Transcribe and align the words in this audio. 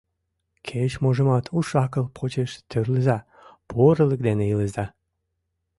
Кеч-можымат 0.67 1.45
уш-акыл 1.57 2.05
почеш 2.17 2.51
тӧрлыза, 2.69 3.17
порылык 3.69 4.21
дене 4.27 4.43
илыза! 4.53 4.85